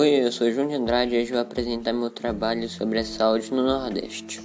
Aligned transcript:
Oi, 0.00 0.10
eu 0.10 0.30
sou 0.30 0.48
João 0.52 0.68
de 0.68 0.74
Andrade 0.74 1.16
e 1.16 1.20
hoje 1.20 1.32
vou 1.32 1.40
apresentar 1.40 1.92
meu 1.92 2.08
trabalho 2.08 2.68
sobre 2.68 3.00
a 3.00 3.04
saúde 3.04 3.50
no 3.50 3.64
Nordeste. 3.64 4.40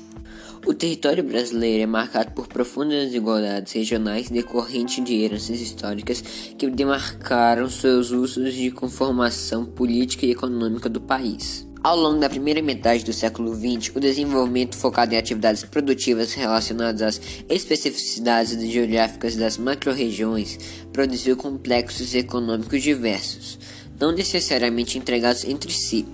O 0.66 0.74
território 0.74 1.24
brasileiro 1.24 1.84
é 1.84 1.86
marcado 1.86 2.32
por 2.32 2.48
profundas 2.48 3.04
desigualdades 3.04 3.72
regionais 3.72 4.32
decorrentes 4.32 5.06
de 5.06 5.14
heranças 5.14 5.62
históricas 5.62 6.22
que 6.58 6.68
demarcaram 6.72 7.70
seus 7.70 8.10
usos 8.10 8.56
de 8.56 8.72
conformação 8.72 9.64
política 9.64 10.26
e 10.26 10.32
econômica 10.32 10.90
do 10.90 11.00
país. 11.00 11.68
Ao 11.84 11.96
longo 11.96 12.20
da 12.20 12.30
primeira 12.30 12.62
metade 12.64 13.06
do 13.06 13.14
século 13.14 13.54
XX, 13.54 13.96
o 13.96 14.00
desenvolvimento 14.00 14.76
focado 14.76 15.14
em 15.14 15.20
atividades 15.20 15.64
produtivas 15.66 16.34
relacionadas 16.34 17.04
às 17.04 17.22
especificidades 17.48 18.60
geográficas 18.72 19.36
das 19.36 19.60
macro-regiões 19.60 20.58
produziu 20.92 21.38
complexos 21.38 22.16
econômicos 22.16 22.82
diversos 22.82 23.60
não 24.04 24.12
necessariamente 24.12 24.98
entregados 24.98 25.46
entre 25.46 25.72
si. 25.72 26.06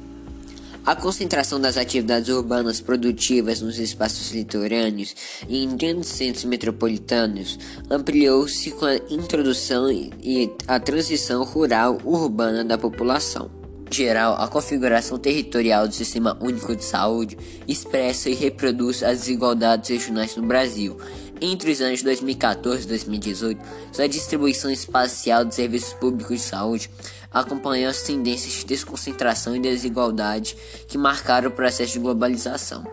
A 0.86 0.96
concentração 0.96 1.60
das 1.60 1.76
atividades 1.76 2.30
urbanas 2.30 2.80
produtivas 2.80 3.62
nos 3.62 3.80
espaços 3.80 4.32
litorâneos 4.32 5.16
e 5.48 5.64
em 5.64 5.76
grandes 5.76 6.10
centros 6.10 6.46
metropolitanos 6.46 7.58
ampliou-se 7.90 8.70
com 8.72 8.86
a 8.86 8.96
introdução 9.10 9.92
e 9.92 10.52
a 10.68 10.80
transição 10.80 11.44
rural 11.44 11.98
urbana 12.06 12.64
da 12.64 12.78
população. 12.78 13.59
Geral, 13.92 14.36
a 14.40 14.48
configuração 14.48 15.18
territorial 15.18 15.88
do 15.88 15.94
Sistema 15.94 16.38
Único 16.40 16.76
de 16.76 16.84
Saúde 16.84 17.38
expressa 17.68 18.30
e 18.30 18.36
reproduz 18.36 19.02
as 19.02 19.22
desigualdades 19.22 19.90
regionais 19.90 20.36
no 20.36 20.46
Brasil. 20.46 20.96
Entre 21.42 21.72
os 21.72 21.82
anos 21.82 22.04
2014 22.04 22.84
e 22.84 22.88
2018, 22.88 23.66
sua 23.92 24.08
distribuição 24.08 24.70
espacial 24.70 25.44
de 25.44 25.56
serviços 25.56 25.94
públicos 25.94 26.38
de 26.38 26.46
saúde 26.46 26.90
acompanhou 27.34 27.90
as 27.90 28.04
tendências 28.04 28.54
de 28.54 28.66
desconcentração 28.66 29.56
e 29.56 29.59
desigualdade 29.59 30.56
que 30.88 30.98
marcaram 30.98 31.50
o 31.50 31.53
processo 31.53 31.94
de 31.94 32.00
globalização. 32.00 32.86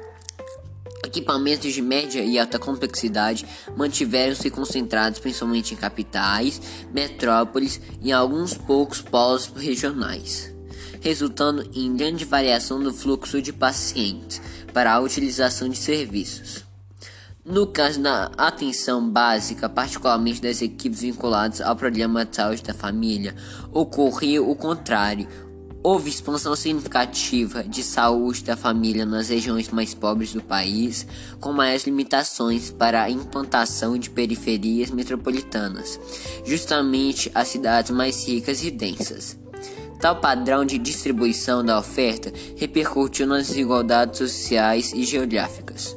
Equipamentos 1.05 1.75
de 1.75 1.83
média 1.83 2.25
e 2.25 2.39
alta 2.39 2.59
complexidade 2.59 3.47
mantiveram-se 3.77 4.51
concentrados 4.51 5.19
principalmente 5.19 5.75
em 5.75 5.77
capitais, 5.77 6.61
metrópoles 6.93 7.81
e 8.01 8.11
alguns 8.13 8.55
poucos 8.55 9.03
polos 9.03 9.53
regionais 9.55 10.56
resultando 11.01 11.69
em 11.75 11.97
grande 11.97 12.25
variação 12.25 12.83
do 12.83 12.93
fluxo 12.93 13.41
de 13.41 13.53
pacientes 13.53 14.41
para 14.73 14.93
a 14.93 15.01
utilização 15.01 15.69
de 15.69 15.77
serviços. 15.77 16.67
No 17.49 17.65
caso 17.65 18.01
da 18.01 18.29
atenção 18.37 19.09
básica, 19.09 19.69
particularmente 19.69 20.43
das 20.43 20.61
equipes 20.61 21.03
vinculadas 21.03 21.61
ao 21.61 21.77
programa 21.77 22.25
de 22.25 22.35
saúde 22.35 22.61
da 22.65 22.75
família, 22.75 23.37
ocorria 23.73 24.43
o 24.43 24.57
contrário. 24.57 25.29
Houve 25.81 26.11
expansão 26.11 26.57
significativa 26.57 27.63
de 27.63 27.85
saúde 27.85 28.43
da 28.43 28.57
família 28.57 29.07
nas 29.07 29.29
regiões 29.29 29.69
mais 29.69 29.95
pobres 29.95 30.33
do 30.33 30.43
país, 30.43 31.07
com 31.39 31.53
maiores 31.53 31.87
limitações 31.87 32.73
para 32.73 33.05
a 33.05 33.11
implantação 33.11 33.97
de 33.97 34.11
periferias 34.11 34.91
metropolitanas, 34.91 36.01
justamente 36.45 37.31
as 37.33 37.47
cidades 37.47 37.93
mais 37.93 38.27
ricas 38.27 38.65
e 38.65 38.73
densas. 38.73 39.37
Tal 40.01 40.17
padrão 40.17 40.65
de 40.65 40.79
distribuição 40.79 41.65
da 41.65 41.79
oferta 41.79 42.33
repercutiu 42.57 43.27
nas 43.27 43.49
desigualdades 43.49 44.19
sociais 44.19 44.93
e 44.93 45.05
geográficas. 45.05 45.97